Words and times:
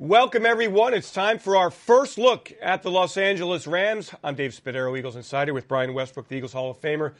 Welcome, 0.00 0.46
everyone. 0.46 0.94
It's 0.94 1.12
time 1.12 1.40
for 1.40 1.56
our 1.56 1.72
first 1.72 2.18
look 2.18 2.52
at 2.62 2.84
the 2.84 2.90
Los 2.90 3.16
Angeles 3.16 3.66
Rams. 3.66 4.12
I'm 4.22 4.36
Dave 4.36 4.52
Spadaro, 4.52 4.96
Eagles 4.96 5.16
Insider, 5.16 5.52
with 5.52 5.66
Brian 5.66 5.92
Westbrook, 5.92 6.28
the 6.28 6.36
Eagles 6.36 6.52
Hall 6.52 6.70
of 6.70 6.80
Famer. 6.80 7.14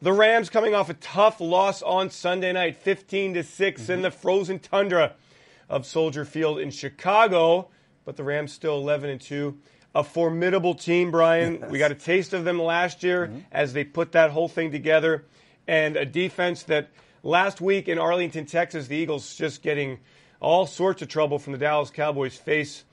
The 0.00 0.14
Rams 0.14 0.48
coming 0.48 0.74
off 0.74 0.88
a 0.88 0.94
tough 0.94 1.38
loss 1.38 1.82
on 1.82 2.08
Sunday 2.08 2.50
night, 2.54 2.76
15 2.76 3.34
to 3.34 3.42
6 3.42 3.82
mm-hmm. 3.82 3.92
in 3.92 4.00
the 4.00 4.10
frozen 4.10 4.58
tundra 4.58 5.12
of 5.68 5.84
Soldier 5.84 6.24
Field 6.24 6.58
in 6.60 6.70
Chicago, 6.70 7.68
but 8.06 8.16
the 8.16 8.24
Rams 8.24 8.54
still 8.54 8.78
11 8.78 9.10
and 9.10 9.20
2. 9.20 9.58
A 9.94 10.02
formidable 10.02 10.74
team, 10.74 11.10
Brian. 11.10 11.58
Yes. 11.60 11.70
We 11.70 11.78
got 11.78 11.92
a 11.92 11.94
taste 11.94 12.32
of 12.32 12.46
them 12.46 12.58
last 12.58 13.02
year 13.02 13.26
mm-hmm. 13.26 13.40
as 13.52 13.74
they 13.74 13.84
put 13.84 14.12
that 14.12 14.30
whole 14.30 14.48
thing 14.48 14.72
together, 14.72 15.26
and 15.68 15.94
a 15.94 16.06
defense 16.06 16.62
that 16.62 16.88
last 17.22 17.60
week 17.60 17.86
in 17.86 17.98
Arlington, 17.98 18.46
Texas, 18.46 18.86
the 18.86 18.96
Eagles 18.96 19.36
just 19.36 19.60
getting 19.60 19.98
all 20.44 20.66
sorts 20.66 21.02
of 21.02 21.08
trouble 21.08 21.38
from 21.38 21.52
the 21.52 21.58
Dallas 21.58 21.90
Cowboys 21.90 22.36
face 22.36 22.84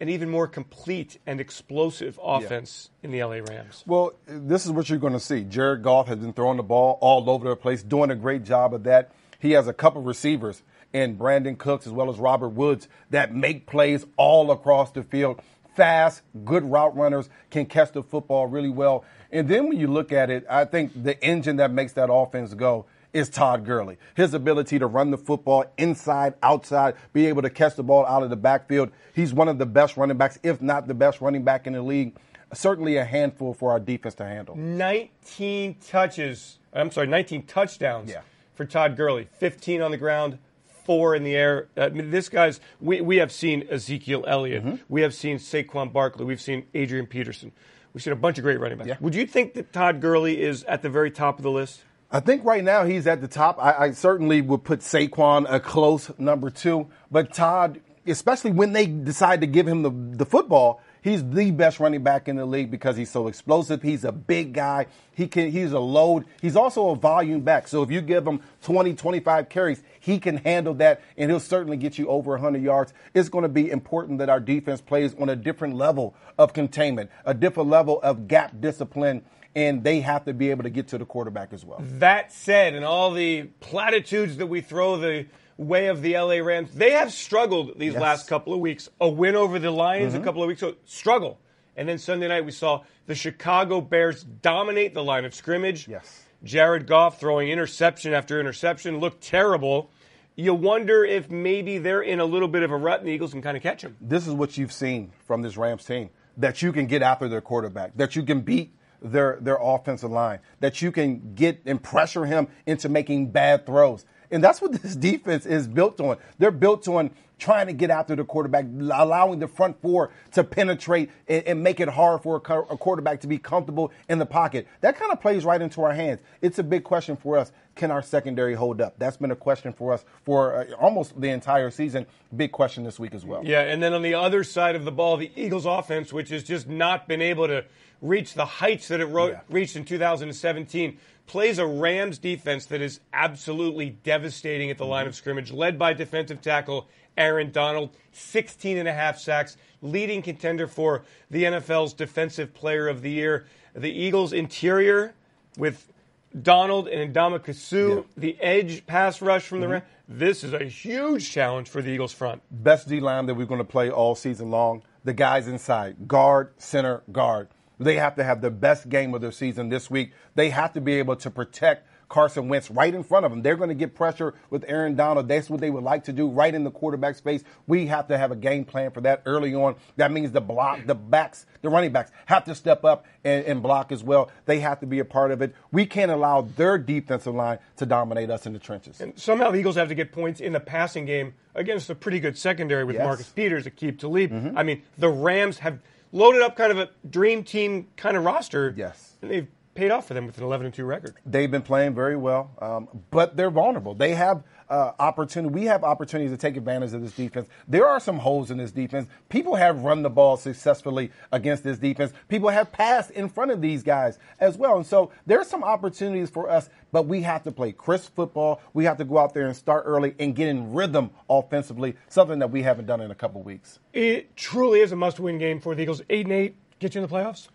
an 0.00 0.08
even 0.08 0.28
more 0.28 0.46
complete 0.46 1.18
and 1.26 1.40
explosive 1.40 2.18
offense 2.22 2.90
yeah. 3.00 3.06
in 3.06 3.12
the 3.12 3.24
LA 3.24 3.52
Rams. 3.52 3.82
Well, 3.86 4.12
this 4.26 4.64
is 4.64 4.72
what 4.72 4.88
you're 4.88 4.98
going 4.98 5.12
to 5.12 5.20
see. 5.20 5.44
Jared 5.44 5.82
Goff 5.82 6.08
has 6.08 6.18
been 6.18 6.32
throwing 6.32 6.56
the 6.56 6.62
ball 6.62 6.98
all 7.00 7.28
over 7.30 7.48
the 7.48 7.56
place, 7.56 7.82
doing 7.82 8.10
a 8.10 8.14
great 8.14 8.44
job 8.44 8.74
of 8.74 8.84
that. 8.84 9.12
He 9.38 9.52
has 9.52 9.66
a 9.66 9.72
couple 9.72 10.02
receivers 10.02 10.62
and 10.92 11.18
Brandin 11.18 11.58
Cooks 11.58 11.86
as 11.86 11.92
well 11.92 12.10
as 12.10 12.18
Robert 12.18 12.50
Woods 12.50 12.88
that 13.10 13.34
make 13.34 13.66
plays 13.66 14.04
all 14.16 14.50
across 14.50 14.92
the 14.92 15.02
field. 15.02 15.40
Fast, 15.74 16.22
good 16.44 16.64
route 16.64 16.96
runners, 16.96 17.28
can 17.50 17.66
catch 17.66 17.92
the 17.92 18.02
football 18.02 18.46
really 18.46 18.70
well. 18.70 19.04
And 19.30 19.48
then 19.48 19.68
when 19.68 19.78
you 19.78 19.86
look 19.86 20.12
at 20.12 20.30
it, 20.30 20.44
I 20.48 20.64
think 20.64 21.04
the 21.04 21.22
engine 21.22 21.56
that 21.56 21.70
makes 21.70 21.92
that 21.92 22.10
offense 22.10 22.54
go 22.54 22.86
is 23.12 23.28
Todd 23.28 23.64
Gurley. 23.64 23.98
His 24.14 24.34
ability 24.34 24.78
to 24.78 24.86
run 24.86 25.10
the 25.10 25.18
football 25.18 25.64
inside, 25.76 26.34
outside, 26.42 26.94
be 27.12 27.26
able 27.26 27.42
to 27.42 27.50
catch 27.50 27.76
the 27.76 27.82
ball 27.82 28.06
out 28.06 28.22
of 28.22 28.30
the 28.30 28.36
backfield. 28.36 28.90
He's 29.14 29.32
one 29.32 29.48
of 29.48 29.58
the 29.58 29.66
best 29.66 29.96
running 29.96 30.16
backs, 30.16 30.38
if 30.42 30.60
not 30.60 30.86
the 30.86 30.94
best 30.94 31.20
running 31.20 31.44
back 31.44 31.66
in 31.66 31.72
the 31.72 31.82
league. 31.82 32.16
Certainly 32.52 32.96
a 32.96 33.04
handful 33.04 33.52
for 33.52 33.72
our 33.72 33.80
defense 33.80 34.14
to 34.16 34.24
handle. 34.24 34.56
19 34.56 35.76
touches, 35.86 36.58
I'm 36.72 36.90
sorry, 36.90 37.06
19 37.06 37.44
touchdowns 37.44 38.10
yeah. 38.10 38.22
for 38.54 38.64
Todd 38.64 38.96
Gurley. 38.96 39.28
15 39.38 39.82
on 39.82 39.90
the 39.90 39.98
ground, 39.98 40.38
four 40.84 41.14
in 41.14 41.24
the 41.24 41.36
air. 41.36 41.68
I 41.76 41.90
mean, 41.90 42.10
this 42.10 42.30
guy's, 42.30 42.60
we, 42.80 43.02
we 43.02 43.18
have 43.18 43.30
seen 43.30 43.66
Ezekiel 43.70 44.24
Elliott. 44.26 44.64
Mm-hmm. 44.64 44.76
We 44.88 45.02
have 45.02 45.12
seen 45.12 45.36
Saquon 45.36 45.92
Barkley. 45.92 46.24
We've 46.24 46.40
seen 46.40 46.66
Adrian 46.72 47.06
Peterson. 47.06 47.52
We've 47.92 48.02
seen 48.02 48.12
a 48.12 48.16
bunch 48.16 48.38
of 48.38 48.44
great 48.44 48.60
running 48.60 48.78
backs. 48.78 48.88
Yeah. 48.88 48.96
Would 49.00 49.14
you 49.14 49.26
think 49.26 49.54
that 49.54 49.72
Todd 49.72 50.00
Gurley 50.00 50.40
is 50.40 50.64
at 50.64 50.82
the 50.82 50.88
very 50.88 51.10
top 51.10 51.38
of 51.38 51.42
the 51.42 51.50
list? 51.50 51.82
I 52.10 52.20
think 52.20 52.42
right 52.44 52.64
now 52.64 52.84
he's 52.84 53.06
at 53.06 53.20
the 53.20 53.28
top. 53.28 53.58
I, 53.62 53.72
I, 53.72 53.90
certainly 53.90 54.40
would 54.40 54.64
put 54.64 54.80
Saquon 54.80 55.44
a 55.46 55.60
close 55.60 56.10
number 56.18 56.48
two, 56.48 56.88
but 57.10 57.34
Todd, 57.34 57.80
especially 58.06 58.52
when 58.52 58.72
they 58.72 58.86
decide 58.86 59.42
to 59.42 59.46
give 59.46 59.68
him 59.68 59.82
the, 59.82 59.90
the 60.16 60.24
football, 60.24 60.80
he's 61.02 61.22
the 61.22 61.50
best 61.50 61.80
running 61.80 62.02
back 62.02 62.26
in 62.26 62.36
the 62.36 62.46
league 62.46 62.70
because 62.70 62.96
he's 62.96 63.10
so 63.10 63.26
explosive. 63.28 63.82
He's 63.82 64.04
a 64.04 64.12
big 64.12 64.54
guy. 64.54 64.86
He 65.12 65.28
can 65.28 65.50
he's 65.50 65.72
a 65.72 65.78
load. 65.78 66.24
He's 66.40 66.56
also 66.56 66.88
a 66.88 66.96
volume 66.96 67.42
back. 67.42 67.68
So 67.68 67.82
if 67.82 67.90
you 67.90 68.00
give 68.00 68.26
him 68.26 68.40
20, 68.62 68.94
25 68.94 69.50
carries, 69.50 69.82
he 70.00 70.18
can 70.18 70.38
handle 70.38 70.72
that 70.74 71.02
and 71.18 71.30
he'll 71.30 71.40
certainly 71.40 71.76
get 71.76 71.98
you 71.98 72.08
over 72.08 72.30
100 72.30 72.62
yards. 72.62 72.94
It's 73.12 73.28
going 73.28 73.42
to 73.42 73.50
be 73.50 73.70
important 73.70 74.18
that 74.20 74.30
our 74.30 74.40
defense 74.40 74.80
plays 74.80 75.14
on 75.16 75.28
a 75.28 75.36
different 75.36 75.76
level 75.76 76.14
of 76.38 76.54
containment, 76.54 77.10
a 77.26 77.34
different 77.34 77.68
level 77.68 78.00
of 78.00 78.28
gap 78.28 78.58
discipline 78.62 79.26
and 79.54 79.82
they 79.82 80.00
have 80.00 80.24
to 80.24 80.32
be 80.32 80.50
able 80.50 80.64
to 80.64 80.70
get 80.70 80.88
to 80.88 80.98
the 80.98 81.04
quarterback 81.04 81.52
as 81.52 81.64
well. 81.64 81.78
That 81.80 82.32
said, 82.32 82.74
and 82.74 82.84
all 82.84 83.12
the 83.12 83.44
platitudes 83.60 84.36
that 84.36 84.46
we 84.46 84.60
throw 84.60 84.96
the 84.96 85.26
way 85.56 85.86
of 85.86 86.02
the 86.02 86.18
LA 86.18 86.36
Rams, 86.36 86.70
they 86.72 86.92
have 86.92 87.12
struggled 87.12 87.78
these 87.78 87.94
yes. 87.94 88.00
last 88.00 88.28
couple 88.28 88.54
of 88.54 88.60
weeks. 88.60 88.88
A 89.00 89.08
win 89.08 89.34
over 89.34 89.58
the 89.58 89.70
Lions 89.70 90.12
mm-hmm. 90.12 90.22
a 90.22 90.24
couple 90.24 90.42
of 90.42 90.48
weeks 90.48 90.62
ago, 90.62 90.76
struggle. 90.84 91.38
And 91.76 91.88
then 91.88 91.98
Sunday 91.98 92.28
night 92.28 92.44
we 92.44 92.52
saw 92.52 92.82
the 93.06 93.14
Chicago 93.14 93.80
Bears 93.80 94.22
dominate 94.22 94.94
the 94.94 95.04
line 95.04 95.24
of 95.24 95.34
scrimmage. 95.34 95.88
Yes. 95.88 96.24
Jared 96.44 96.86
Goff 96.86 97.18
throwing 97.18 97.48
interception 97.48 98.12
after 98.12 98.38
interception 98.38 98.98
looked 98.98 99.22
terrible. 99.22 99.90
You 100.36 100.54
wonder 100.54 101.04
if 101.04 101.30
maybe 101.30 101.78
they're 101.78 102.02
in 102.02 102.20
a 102.20 102.24
little 102.24 102.46
bit 102.46 102.62
of 102.62 102.70
a 102.70 102.76
rut 102.76 103.00
and 103.00 103.08
the 103.08 103.12
Eagles 103.12 103.32
can 103.32 103.42
kind 103.42 103.56
of 103.56 103.62
catch 103.62 103.82
them. 103.82 103.96
This 104.00 104.26
is 104.26 104.34
what 104.34 104.56
you've 104.56 104.72
seen 104.72 105.12
from 105.26 105.42
this 105.42 105.56
Rams 105.56 105.84
team 105.84 106.10
that 106.36 106.62
you 106.62 106.72
can 106.72 106.86
get 106.86 107.02
after 107.02 107.28
their 107.28 107.40
quarterback, 107.40 107.96
that 107.96 108.14
you 108.14 108.22
can 108.22 108.42
beat 108.42 108.72
their 109.02 109.38
their 109.40 109.58
offensive 109.60 110.10
line, 110.10 110.40
that 110.60 110.82
you 110.82 110.92
can 110.92 111.34
get 111.34 111.60
and 111.66 111.82
pressure 111.82 112.26
him 112.26 112.48
into 112.66 112.88
making 112.88 113.30
bad 113.30 113.66
throws. 113.66 114.04
And 114.30 114.42
that's 114.42 114.60
what 114.60 114.72
this 114.82 114.96
defense 114.96 115.46
is 115.46 115.68
built 115.68 116.00
on. 116.00 116.16
They're 116.38 116.50
built 116.50 116.88
on 116.88 117.10
trying 117.38 117.66
to 117.66 117.72
get 117.72 117.90
after 117.90 118.16
the 118.16 118.24
quarterback, 118.24 118.66
allowing 118.92 119.38
the 119.38 119.48
front 119.48 119.80
four 119.80 120.10
to 120.32 120.44
penetrate 120.44 121.10
and, 121.28 121.44
and 121.44 121.62
make 121.62 121.80
it 121.80 121.88
hard 121.88 122.22
for 122.22 122.36
a, 122.36 122.58
a, 122.60 122.76
quarterback 122.76 123.20
to 123.20 123.26
be 123.26 123.38
comfortable 123.38 123.92
in 124.08 124.18
the 124.18 124.26
pocket. 124.26 124.66
That 124.80 124.96
kind 124.96 125.12
of 125.12 125.20
plays 125.20 125.44
right 125.44 125.60
into 125.60 125.82
our 125.82 125.94
hands. 125.94 126.20
It's 126.42 126.58
a 126.58 126.62
big 126.62 126.84
question 126.84 127.16
for 127.16 127.38
us. 127.38 127.52
Can 127.74 127.90
our 127.90 128.02
secondary 128.02 128.54
hold 128.54 128.80
up? 128.80 128.98
That's 128.98 129.16
been 129.16 129.30
a 129.30 129.36
question 129.36 129.72
for 129.72 129.92
us 129.92 130.04
for 130.24 130.54
uh, 130.54 130.74
almost 130.74 131.20
the 131.20 131.28
entire 131.28 131.70
season. 131.70 132.06
Big 132.36 132.50
question 132.50 132.82
this 132.82 132.98
week 132.98 133.14
as 133.14 133.24
well. 133.24 133.44
Yeah, 133.44 133.60
and 133.60 133.80
then 133.80 133.92
on 133.92 134.02
the 134.02 134.14
other 134.14 134.42
side 134.42 134.74
of 134.74 134.84
the 134.84 134.92
ball, 134.92 135.16
the 135.16 135.30
Eagles 135.36 135.64
offense, 135.64 136.12
which 136.12 136.30
has 136.30 136.42
just 136.42 136.68
not 136.68 137.06
been 137.06 137.22
able 137.22 137.46
to– 137.46 137.64
reach 138.00 138.34
the 138.34 138.44
heights 138.44 138.88
that 138.88 139.00
it 139.00 139.06
ro- 139.06 139.28
yeah. 139.28 139.40
reached 139.48 139.76
in 139.76 139.84
2017. 139.84 140.98
Plays 141.26 141.58
a 141.58 141.66
Rams 141.66 142.18
defense 142.18 142.66
that 142.66 142.80
is 142.80 143.00
absolutely 143.12 143.90
devastating 143.90 144.70
at 144.70 144.78
the 144.78 144.84
mm-hmm. 144.84 144.92
line 144.92 145.06
of 145.06 145.14
scrimmage, 145.14 145.52
led 145.52 145.78
by 145.78 145.92
defensive 145.92 146.40
tackle 146.40 146.88
Aaron 147.18 147.50
Donald, 147.50 147.90
16 148.12 148.78
and 148.78 148.88
a 148.88 148.92
half 148.92 149.18
sacks, 149.18 149.56
leading 149.82 150.22
contender 150.22 150.66
for 150.66 151.04
the 151.30 151.44
NFL's 151.44 151.92
Defensive 151.92 152.54
Player 152.54 152.88
of 152.88 153.02
the 153.02 153.10
Year. 153.10 153.46
The 153.74 153.90
Eagles' 153.90 154.32
interior 154.32 155.14
with 155.58 155.92
Donald 156.40 156.88
and 156.88 157.14
Ndamukong 157.14 157.54
Suh, 157.54 157.96
yeah. 157.96 158.02
the 158.16 158.40
edge 158.40 158.86
pass 158.86 159.20
rush 159.20 159.42
from 159.42 159.60
the 159.60 159.66
mm-hmm. 159.66 159.72
Rams. 159.72 159.84
This 160.08 160.42
is 160.42 160.54
a 160.54 160.64
huge 160.64 161.30
challenge 161.30 161.68
for 161.68 161.82
the 161.82 161.90
Eagles 161.90 162.12
front. 162.12 162.40
Best 162.50 162.88
D 162.88 163.00
line 163.00 163.26
that 163.26 163.34
we're 163.34 163.46
going 163.46 163.58
to 163.58 163.64
play 163.64 163.90
all 163.90 164.14
season 164.14 164.50
long. 164.50 164.82
The 165.04 165.12
guys 165.12 165.48
inside, 165.48 166.08
guard, 166.08 166.52
center, 166.56 167.02
guard. 167.12 167.48
They 167.78 167.96
have 167.96 168.16
to 168.16 168.24
have 168.24 168.40
the 168.40 168.50
best 168.50 168.88
game 168.88 169.14
of 169.14 169.20
their 169.20 169.32
season 169.32 169.68
this 169.68 169.90
week. 169.90 170.12
They 170.34 170.50
have 170.50 170.72
to 170.72 170.80
be 170.80 170.94
able 170.94 171.16
to 171.16 171.30
protect 171.30 171.86
Carson 172.08 172.48
Wentz 172.48 172.70
right 172.70 172.94
in 172.94 173.02
front 173.02 173.26
of 173.26 173.30
them. 173.30 173.42
They're 173.42 173.56
going 173.56 173.68
to 173.68 173.74
get 173.74 173.94
pressure 173.94 174.34
with 174.50 174.64
Aaron 174.66 174.96
Donald. 174.96 175.28
That's 175.28 175.50
what 175.50 175.60
they 175.60 175.70
would 175.70 175.84
like 175.84 176.04
to 176.04 176.12
do 176.12 176.28
right 176.28 176.54
in 176.54 176.64
the 176.64 176.70
quarterback 176.70 177.16
space. 177.16 177.44
We 177.66 177.86
have 177.86 178.08
to 178.08 178.18
have 178.18 178.32
a 178.32 178.36
game 178.36 178.64
plan 178.64 178.90
for 178.90 179.00
that 179.02 179.22
early 179.26 179.54
on. 179.54 179.76
That 179.96 180.10
means 180.10 180.32
the 180.32 180.40
block, 180.40 180.86
the 180.86 180.94
backs, 180.94 181.46
the 181.62 181.68
running 181.68 181.92
backs 181.92 182.10
have 182.26 182.44
to 182.44 182.54
step 182.54 182.84
up 182.84 183.06
and, 183.24 183.44
and 183.44 183.62
block 183.62 183.92
as 183.92 184.02
well. 184.02 184.30
They 184.46 184.60
have 184.60 184.80
to 184.80 184.86
be 184.86 184.98
a 184.98 185.04
part 185.04 185.30
of 185.30 185.42
it. 185.42 185.54
We 185.70 185.86
can't 185.86 186.10
allow 186.10 186.42
their 186.42 186.78
defensive 186.78 187.34
line 187.34 187.58
to 187.76 187.86
dominate 187.86 188.30
us 188.30 188.46
in 188.46 188.52
the 188.52 188.58
trenches. 188.58 189.00
And 189.00 189.18
somehow 189.18 189.50
the 189.50 189.58
Eagles 189.58 189.76
have 189.76 189.88
to 189.88 189.94
get 189.94 190.12
points 190.12 190.40
in 190.40 190.52
the 190.52 190.60
passing 190.60 191.04
game 191.04 191.34
against 191.54 191.90
a 191.90 191.94
pretty 191.94 192.20
good 192.20 192.38
secondary 192.38 192.84
with 192.84 192.96
yes. 192.96 193.04
Marcus 193.04 193.28
Peters, 193.28 193.66
Aqib 193.66 193.98
Talib. 193.98 194.30
Mm-hmm. 194.30 194.56
I 194.56 194.62
mean, 194.62 194.82
the 194.96 195.08
Rams 195.08 195.58
have– 195.58 195.80
loaded 196.12 196.42
up 196.42 196.56
kind 196.56 196.72
of 196.72 196.78
a 196.78 196.88
dream 197.08 197.44
team 197.44 197.86
kind 197.96 198.16
of 198.16 198.24
roster. 198.24 198.74
Yes. 198.76 199.12
And 199.22 199.30
they've 199.30 199.46
paid 199.78 199.92
off 199.92 200.08
for 200.08 200.14
them 200.14 200.26
with 200.26 200.36
an 200.36 200.42
11 200.42 200.66
and 200.66 200.74
2 200.74 200.84
record. 200.84 201.14
They've 201.24 201.50
been 201.50 201.62
playing 201.62 201.94
very 201.94 202.16
well, 202.16 202.50
um, 202.60 202.88
but 203.12 203.36
they're 203.36 203.50
vulnerable. 203.50 203.94
They 203.94 204.12
have 204.14 204.42
uh, 204.68 204.90
opportunity. 204.98 205.54
We 205.54 205.66
have 205.66 205.84
opportunities 205.84 206.32
to 206.32 206.36
take 206.36 206.56
advantage 206.56 206.92
of 206.94 207.00
this 207.00 207.12
defense. 207.12 207.46
There 207.68 207.86
are 207.86 208.00
some 208.00 208.18
holes 208.18 208.50
in 208.50 208.58
this 208.58 208.72
defense. 208.72 209.08
People 209.28 209.54
have 209.54 209.84
run 209.84 210.02
the 210.02 210.10
ball 210.10 210.36
successfully 210.36 211.12
against 211.30 211.62
this 211.62 211.78
defense. 211.78 212.12
People 212.26 212.48
have 212.48 212.72
passed 212.72 213.12
in 213.12 213.28
front 213.28 213.52
of 213.52 213.60
these 213.60 213.84
guys 213.84 214.18
as 214.40 214.58
well. 214.58 214.78
And 214.78 214.84
so 214.84 215.12
there 215.26 215.40
are 215.40 215.44
some 215.44 215.62
opportunities 215.62 216.28
for 216.28 216.50
us, 216.50 216.68
but 216.90 217.06
we 217.06 217.22
have 217.22 217.44
to 217.44 217.52
play 217.52 217.70
crisp 217.70 218.16
football. 218.16 218.60
We 218.74 218.84
have 218.84 218.98
to 218.98 219.04
go 219.04 219.18
out 219.18 219.32
there 219.32 219.46
and 219.46 219.56
start 219.56 219.84
early 219.86 220.12
and 220.18 220.34
get 220.34 220.48
in 220.48 220.72
rhythm 220.72 221.10
offensively, 221.30 221.94
something 222.08 222.40
that 222.40 222.50
we 222.50 222.62
haven't 222.62 222.86
done 222.86 223.00
in 223.00 223.12
a 223.12 223.14
couple 223.14 223.42
weeks. 223.44 223.78
It 223.92 224.36
truly 224.36 224.80
is 224.80 224.90
a 224.90 224.96
must-win 224.96 225.38
game 225.38 225.60
for 225.60 225.76
the 225.76 225.82
Eagles. 225.82 226.02
Eight 226.10 226.26
and 226.26 226.32
eight 226.32 226.56
get 226.80 226.96
you 226.96 227.02
in 227.02 227.08
the 227.08 227.14
playoffs. 227.14 227.48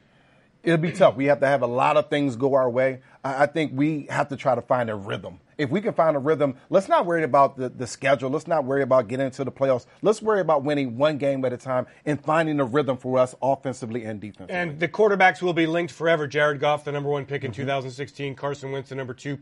It'll 0.64 0.78
be 0.78 0.94
tough. 0.94 1.16
We 1.18 1.26
have 1.26 1.42
to 1.42 1.46
have 1.48 1.62
a 1.62 1.68
lot 1.68 1.98
of 1.98 2.10
things 2.10 2.38
go 2.38 2.54
our 2.54 2.70
way. 2.70 3.02
I 3.22 3.46
think 3.48 3.74
we 3.76 4.08
have 4.10 4.30
to 4.30 4.38
try 4.38 4.56
to 4.56 4.62
find 4.62 4.90
a 4.90 4.96
rhythm. 4.96 5.40
If 5.58 5.70
we 5.70 5.82
can 5.82 5.94
find 5.94 6.16
a 6.16 6.20
rhythm, 6.20 6.56
let's 6.70 6.88
not 6.88 7.06
worry 7.06 7.24
about 7.24 7.58
the, 7.58 7.70
the 7.70 7.86
schedule. 7.86 8.30
Let's 8.30 8.48
not 8.48 8.64
worry 8.64 8.82
about 8.82 9.08
getting 9.08 9.26
into 9.26 9.44
the 9.44 9.52
playoffs. 9.52 9.86
Let's 10.02 10.22
worry 10.22 10.40
about 10.40 10.64
winning 10.64 10.98
one 10.98 11.18
game 11.18 11.44
at 11.44 11.52
a 11.52 11.58
time 11.58 11.86
and 12.06 12.22
finding 12.24 12.60
a 12.62 12.66
rhythm 12.66 12.98
for 12.98 13.20
us 13.20 13.36
offensively 13.42 14.06
and 14.06 14.22
defensively. 14.22 14.56
And 14.56 14.80
the 14.80 14.88
quarterbacks 14.88 15.42
will 15.42 15.54
be 15.54 15.66
linked 15.66 15.94
forever. 15.94 16.28
Jared 16.28 16.60
Goff, 16.60 16.86
the 16.86 16.92
number 16.94 17.10
one 17.10 17.26
pick 17.26 17.44
in 17.44 17.52
mm-hmm. 17.52 17.62
2016. 17.62 18.36
Carson 18.36 18.72
Wentz, 18.72 18.90
the 18.90 18.96
number 18.96 19.14
two 19.14 19.40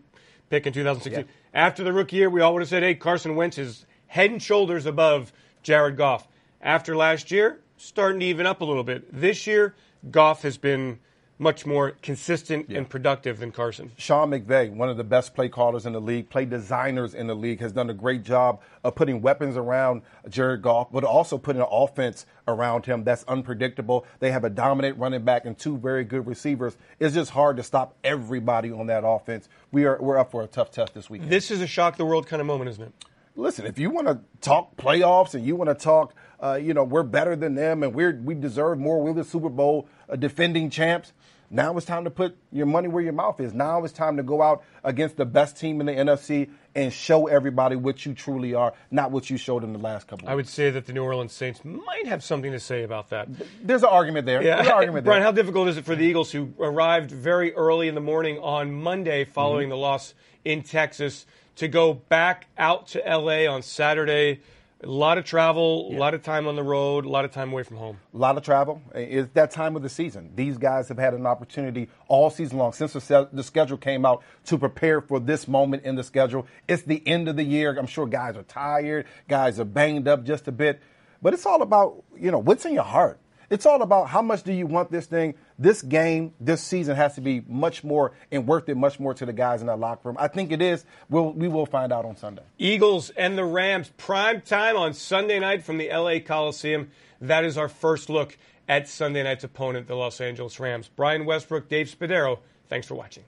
pick 0.49 0.65
in 0.65 0.73
2016. 0.73 1.25
Yeah. 1.25 1.31
After 1.53 1.83
the 1.83 1.93
rookie 1.93 2.17
year, 2.17 2.29
we 2.29 2.41
all 2.41 2.53
would 2.53 2.61
have 2.63 2.69
said, 2.69 2.83
hey, 2.83 2.95
Carson 2.95 3.35
Wentz 3.35 3.57
is 3.57 3.85
head 4.07 4.31
and 4.31 4.41
shoulders 4.41 4.85
above 4.87 5.31
Jared 5.63 5.97
Goff. 5.97 6.27
After 6.61 6.95
last 6.95 7.31
year, 7.31 7.59
starting 7.77 8.19
to 8.19 8.25
even 8.25 8.45
up 8.45 8.61
a 8.61 8.65
little 8.65 8.83
bit. 8.83 9.07
This 9.11 9.45
year, 9.45 9.75
Goff 10.09 10.41
has 10.41 10.57
been– 10.57 10.99
much 11.41 11.65
more 11.65 11.91
consistent 12.03 12.69
and 12.69 12.87
productive 12.87 13.39
than 13.39 13.51
Carson. 13.51 13.91
Sean 13.97 14.29
McVay, 14.29 14.71
one 14.71 14.89
of 14.89 14.97
the 14.97 15.03
best 15.03 15.33
play 15.33 15.49
callers 15.49 15.87
in 15.87 15.93
the 15.93 15.99
league, 15.99 16.29
play 16.29 16.45
designers 16.45 17.15
in 17.15 17.25
the 17.25 17.35
league, 17.35 17.59
has 17.59 17.71
done 17.71 17.89
a 17.89 17.95
great 17.95 18.23
job 18.23 18.61
of 18.83 18.93
putting 18.93 19.21
weapons 19.21 19.57
around 19.57 20.03
Jared 20.29 20.61
Goff, 20.61 20.91
but 20.91 21.03
also 21.03 21.39
putting 21.39 21.61
an 21.61 21.67
offense 21.71 22.27
around 22.47 22.85
him 22.85 23.03
that's 23.03 23.23
unpredictable. 23.23 24.05
They 24.19 24.31
have 24.31 24.43
a 24.43 24.51
dominant 24.51 24.99
running 24.99 25.25
back 25.25 25.45
and 25.45 25.57
two 25.57 25.77
very 25.77 26.03
good 26.03 26.27
receivers. 26.27 26.77
It's 26.99 27.15
just 27.15 27.31
hard 27.31 27.57
to 27.57 27.63
stop 27.63 27.95
everybody 28.03 28.71
on 28.71 28.85
that 28.87 29.03
offense. 29.03 29.49
We 29.71 29.85
are 29.85 29.97
we're 29.99 30.19
up 30.19 30.29
for 30.29 30.43
a 30.43 30.47
tough 30.47 30.69
test 30.69 30.93
this 30.93 31.09
weekend. 31.09 31.31
This 31.31 31.49
is 31.49 31.59
a 31.61 31.67
shock 31.67 31.97
the 31.97 32.05
world 32.05 32.27
kind 32.27 32.39
of 32.39 32.45
moment, 32.45 32.69
isn't 32.69 32.83
it? 32.83 32.93
listen, 33.35 33.65
if 33.65 33.79
you 33.79 33.89
want 33.89 34.07
to 34.07 34.19
talk 34.41 34.75
playoffs 34.77 35.33
and 35.33 35.45
you 35.45 35.55
want 35.55 35.69
to 35.69 35.75
talk, 35.75 36.13
uh, 36.41 36.59
you 36.61 36.73
know, 36.73 36.83
we're 36.83 37.03
better 37.03 37.35
than 37.35 37.55
them 37.55 37.83
and 37.83 37.93
we're 37.93 38.19
we 38.21 38.35
deserve 38.35 38.79
more. 38.79 39.01
We're 39.01 39.13
the 39.13 39.23
Super 39.23 39.49
Bowl 39.49 39.87
uh, 40.09 40.15
defending 40.15 40.69
champs. 40.69 41.13
Now 41.53 41.75
it's 41.75 41.85
time 41.85 42.05
to 42.05 42.09
put 42.09 42.37
your 42.51 42.65
money 42.65 42.87
where 42.87 43.03
your 43.03 43.11
mouth 43.11 43.41
is. 43.41 43.53
Now 43.53 43.83
it's 43.83 43.93
time 43.93 44.15
to 44.17 44.23
go 44.23 44.41
out 44.41 44.63
against 44.85 45.17
the 45.17 45.25
best 45.25 45.57
team 45.59 45.81
in 45.81 45.85
the 45.85 45.91
NFC 45.91 46.49
and 46.73 46.93
show 46.93 47.27
everybody 47.27 47.75
what 47.75 48.05
you 48.05 48.13
truly 48.13 48.53
are, 48.53 48.73
not 48.89 49.11
what 49.11 49.29
you 49.29 49.35
showed 49.35 49.65
in 49.65 49.73
the 49.73 49.79
last 49.79 50.07
couple. 50.07 50.29
I 50.29 50.35
would 50.35 50.47
say 50.47 50.69
that 50.69 50.85
the 50.85 50.93
New 50.93 51.03
Orleans 51.03 51.33
Saints 51.33 51.65
might 51.65 52.07
have 52.07 52.23
something 52.23 52.53
to 52.53 52.59
say 52.59 52.83
about 52.83 53.09
that. 53.09 53.27
There's 53.61 53.83
an 53.83 53.89
argument 53.89 54.25
there. 54.25 54.41
Yeah, 54.41 54.55
There's 54.55 54.67
an 54.69 54.73
argument 54.73 55.03
Brian, 55.05 55.21
how 55.23 55.33
difficult 55.33 55.67
is 55.67 55.75
it 55.75 55.83
for 55.83 55.95
the 55.95 56.05
Eagles 56.05 56.31
who 56.31 56.53
arrived 56.57 57.11
very 57.11 57.53
early 57.53 57.89
in 57.89 57.95
the 57.95 58.01
morning 58.01 58.39
on 58.39 58.71
Monday 58.71 59.25
following 59.25 59.63
Mm-hmm. 59.65 59.71
the 59.71 59.77
loss 59.77 60.13
in 60.45 60.63
Texas 60.63 61.25
to 61.57 61.67
go 61.67 61.93
back 61.93 62.47
out 62.57 62.87
to 62.87 62.99
LA 62.99 63.45
on 63.53 63.61
Saturday? 63.61 64.39
A 64.83 64.87
lot 64.87 65.19
of 65.19 65.25
travel, 65.25 65.89
a 65.91 65.95
lot 65.95 66.15
of 66.15 66.23
time 66.23 66.47
on 66.47 66.55
the 66.55 66.63
road, 66.63 67.05
a 67.05 67.09
lot 67.09 67.23
of 67.23 67.31
time 67.31 67.51
away 67.51 67.61
from 67.61 67.77
home. 67.77 67.99
A 68.15 68.17
lot 68.17 68.35
of 68.35 68.43
travel. 68.43 68.81
It's 68.95 69.31
that 69.33 69.51
time 69.51 69.75
of 69.75 69.83
the 69.83 69.89
season. 69.89 70.31
These 70.33 70.57
guys 70.57 70.87
have 70.87 70.97
had 70.97 71.13
an 71.13 71.27
opportunity 71.27 71.87
all 72.07 72.31
season 72.31 72.57
long 72.57 72.73
since 72.73 72.93
the, 72.93 73.29
the 73.31 73.43
schedule 73.43 73.77
came 73.77 74.07
out 74.07 74.23
to 74.45 74.57
prepare 74.57 74.99
for 74.99 75.19
this 75.19 75.47
moment 75.47 75.83
in 75.83 75.95
the 75.95 76.03
schedule. 76.03 76.47
It's 76.67 76.81
the 76.81 77.07
end 77.07 77.27
of 77.27 77.35
the 77.35 77.43
year. 77.43 77.77
I'm 77.77 77.85
sure 77.85 78.07
guys 78.07 78.35
are 78.35 78.43
tired, 78.43 79.05
guys 79.27 79.59
are 79.59 79.65
banged 79.65 80.07
up 80.07 80.23
just 80.23 80.47
a 80.47 80.51
bit, 80.51 80.81
but 81.21 81.35
it's 81.35 81.45
all 81.45 81.61
about 81.61 82.03
you 82.19 82.31
know 82.31 82.39
what's 82.39 82.65
in 82.65 82.73
your 82.73 82.83
heart. 82.83 83.19
It's 83.51 83.65
all 83.65 83.81
about 83.81 84.07
how 84.07 84.21
much 84.21 84.43
do 84.43 84.53
you 84.53 84.65
want 84.65 84.91
this 84.91 85.07
thing. 85.07 85.35
This 85.59 85.81
game, 85.81 86.33
this 86.39 86.63
season 86.63 86.95
has 86.95 87.15
to 87.15 87.21
be 87.21 87.43
much 87.49 87.83
more 87.83 88.13
and 88.31 88.47
worth 88.47 88.69
it 88.69 88.77
much 88.77 88.97
more 88.97 89.13
to 89.13 89.25
the 89.25 89.33
guys 89.33 89.59
in 89.59 89.67
that 89.67 89.77
locker 89.77 90.07
room. 90.07 90.15
I 90.17 90.29
think 90.29 90.53
it 90.53 90.61
is. 90.61 90.85
We'll, 91.09 91.33
we 91.33 91.49
will 91.49 91.65
find 91.65 91.91
out 91.91 92.05
on 92.05 92.15
Sunday. 92.15 92.43
Eagles 92.57 93.09
and 93.09 93.37
the 93.37 93.43
Rams, 93.43 93.91
prime 93.97 94.39
time 94.39 94.77
on 94.77 94.93
Sunday 94.93 95.37
night 95.37 95.65
from 95.65 95.77
the 95.77 95.89
LA 95.89 96.19
Coliseum. 96.19 96.91
That 97.19 97.43
is 97.43 97.57
our 97.57 97.67
first 97.67 98.09
look 98.09 98.37
at 98.69 98.87
Sunday 98.87 99.21
night's 99.21 99.43
opponent, 99.43 99.85
the 99.85 99.95
Los 99.95 100.21
Angeles 100.21 100.57
Rams. 100.57 100.89
Brian 100.95 101.25
Westbrook, 101.25 101.67
Dave 101.67 101.93
Spadaro, 101.93 102.39
thanks 102.69 102.87
for 102.87 102.95
watching. 102.95 103.25